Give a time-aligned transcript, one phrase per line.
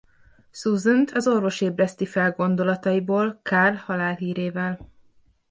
[0.51, 4.89] Susant az orvos ébreszti fel gondolataiból Karl halálhírével.